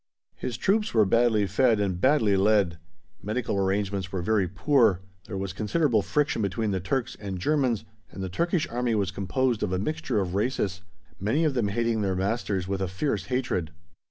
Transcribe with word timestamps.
His 0.35 0.57
troops 0.57 0.95
were 0.95 1.05
badly 1.05 1.45
fed 1.45 1.79
and 1.79 2.01
badly 2.01 2.35
led; 2.35 2.79
medical 3.21 3.55
arrangements 3.55 4.11
were 4.11 4.23
very 4.23 4.47
poor; 4.47 5.01
there 5.27 5.37
was 5.37 5.53
considerable 5.53 6.01
friction 6.01 6.41
between 6.41 6.71
the 6.71 6.79
Turks 6.79 7.15
and 7.19 7.37
Germans, 7.37 7.85
and 8.09 8.23
the 8.23 8.27
Turkish 8.27 8.67
Army 8.69 8.95
was 8.95 9.11
composed 9.11 9.61
of 9.61 9.71
a 9.71 9.77
mixture 9.77 10.19
of 10.19 10.33
races, 10.33 10.81
many 11.19 11.43
of 11.43 11.53
them 11.53 11.67
hating 11.67 12.01
their 12.01 12.15
masters 12.15 12.67
with 12.67 12.81
a 12.81 12.87
fierce 12.87 13.25
hatred. 13.25 13.69